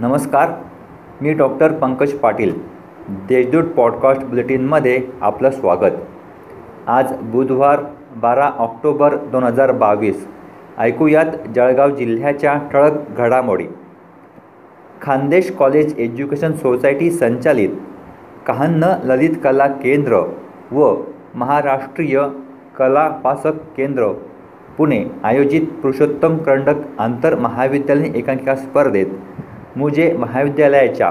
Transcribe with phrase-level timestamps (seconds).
[0.00, 0.50] नमस्कार
[1.22, 2.52] मी doctor Pankaj Patil
[3.28, 5.96] Deshdoot podcast बुलेटिनमध्ये आपलं स्वागत.
[6.86, 7.80] आज बुधवार
[8.16, 10.26] बारा ऑक्टोबर दोन हजार बावीस.
[10.78, 13.66] ऐकूयात जळगाव जिल्ह्याच्या ठळक घडामोडी.
[15.02, 17.76] खानदेश कॉलेज एज्युकेशन सोसायटी संचालित
[18.46, 20.22] कहान्न ललित कला केंद्र
[20.72, 20.94] व
[21.34, 22.20] महाराष्ट्रीय
[22.78, 24.12] कलापासक केंद्र
[24.78, 29.06] पुणे आयोजित पुरुषोत्तम करंडक आंतर महाविद्यालयीन एकांकिका स्पर्धेत
[29.76, 31.10] मुजे महाविद्यालयाच्या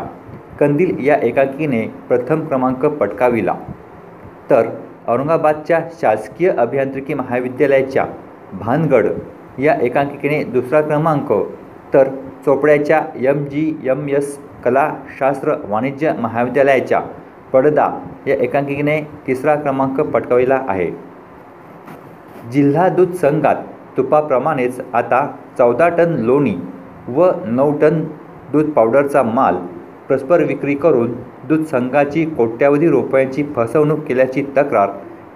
[0.59, 3.53] कंदील या एकांकिकेने प्रथम क्रमांक पटकाविला.
[4.49, 4.69] तर
[5.07, 8.05] औरंगाबादच्या शासकीय अभियांत्रिकी महाविद्यालयाच्या
[8.53, 9.07] भानगड
[9.59, 11.33] या एकांकिकेने दुसरा क्रमांक
[11.93, 12.09] तर
[12.45, 16.99] चोपड्याच्या यम जी यम यस कला कलाशास्त्र वाणिज्य महाविद्यालयाच्या
[17.53, 17.89] पडदा
[18.27, 20.91] या एकांकिकेने तिसरा क्रमांक पटकाविला आहे.
[22.51, 23.55] जिल्हा दूध संघात
[23.97, 26.55] तुपाप्रमाणेच आता चौदा टन लोणी
[27.07, 28.03] व नऊ टन
[28.51, 29.55] दूध पावडरचा माल
[30.09, 31.11] परस्पर विक्री करून
[31.49, 34.89] दूध संघाची कोट्यावधी रुपयांची फसवणूक केल्याची तक्रार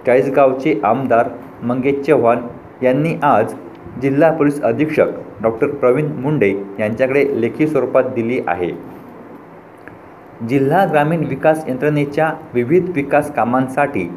[0.06, 1.28] चाळीसगावचे आमदार
[1.62, 2.38] मंगेश चव्हाण
[2.82, 3.54] यांनी आज
[4.02, 5.08] जिल्हा पोलीस अधीक्षक
[5.42, 8.70] डॉक्टर प्रवीण मुंडे यांच्याकडे लेखी स्वरूपात दिली आहे.
[10.48, 14.08] जिल्हा ग्रामीण विकास यंत्रणेच्या विविध विकास कामांसाठी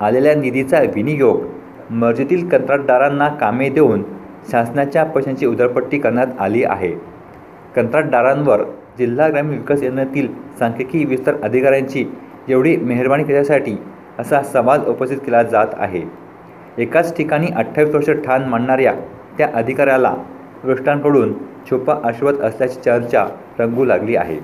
[0.00, 4.02] आलेल्या निधीचा विनियोग मर्जीतील कंत्राटदारांना कामे देऊन
[4.50, 6.94] शासनाच्या पैशांची उधळपट्टी करण्यात आली आहे.
[7.76, 8.62] कंत्राटदारांवर
[8.98, 12.04] जिल्हा ग्रामीण विकास योजनेतील सांख्यिकी विस्तार अधिकाऱ्यांची
[12.48, 13.76] एवढी मेहरबानी केल्यासाठी
[14.18, 16.02] असा सवाल उपस्थित केला जात आहे.
[16.78, 18.94] एकाच ठिकाणी अठ्ठावीस वर्ष ठाण मांडणाऱ्या
[19.38, 20.14] त्या अधिकाऱ्याला
[20.64, 21.32] वरिष्ठांकडून
[21.70, 23.26] छुपा आश्वत असल्याची चर्चा
[23.58, 24.38] रंगू लागली आहे.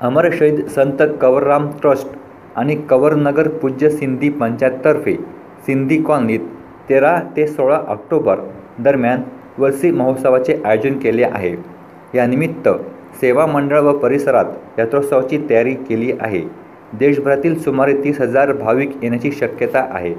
[0.00, 2.08] अमर शहीद संत कवरराम ट्रस्ट
[2.56, 5.16] आणि कवरनगर पूज्य सिंधी पंचायततर्फे
[5.66, 6.40] सिंधी कॉलनीत
[6.88, 8.40] तेरा ते सोळा ऑक्टोबर
[8.78, 9.22] दरम्यान
[9.58, 11.54] वर्षी महोत्सवाचे आयोजन केले आहे.
[12.14, 12.68] यानिमित्त
[13.20, 16.42] सेवा मंडळ व परिसरात यात्रोत्सवाची तयारी केली आहे.
[16.98, 20.14] देशभरातील सुमारे तीस हजार भाविक येण्याची शक्यता आहे.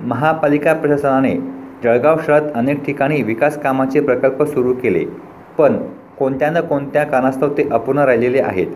[0.00, 1.34] महापालिका प्रशासनाने
[1.84, 5.04] जळगाव शहरात अनेक ठिकाणी विकास कामाचे प्रकल्प सुरू केले
[5.58, 5.76] पण
[6.18, 8.66] कोणत्या ना कोणत्या कारणास्तव ते अपूर्ण राहिलेले आहेत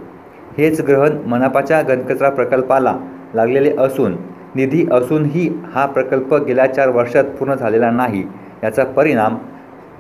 [0.59, 2.95] हेच ग्रहण मनापाच्या घनकचरा प्रकल्पाला
[3.35, 4.17] लागलेले असून
[4.55, 8.25] निधी असूनही हा प्रकल्प गेल्या चार वर्षात पूर्ण झालेला नाही
[8.65, 9.37] याचा परिणाम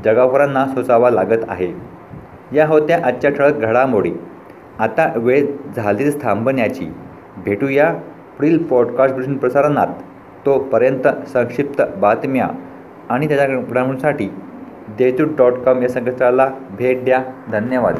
[0.04, 1.72] जगावरांना सोसावा लागत आहे.
[2.52, 4.12] या होत्या आजच्या ठळक घडामोडी.
[4.78, 5.46] आता वेळ
[5.76, 6.86] झालीच थांबण्याची.
[7.44, 7.92] भेटूया
[8.36, 9.86] पुढील पॉडकास्ट बुलेटिन प्रसारणात.
[10.46, 12.48] तोपर्यंत संक्षिप्त बातम्या
[13.08, 14.28] आणि त्याच्या घडामोडींसाठी
[14.88, 17.24] देशदूत डॉट कॉम या संकेतस्थळाला भेट द्या.
[17.52, 17.94] धन्यवाद.